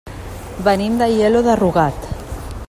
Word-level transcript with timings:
Venim 0.67 0.95
d'Aielo 1.01 1.45
de 1.49 1.57
Rugat. 1.61 2.11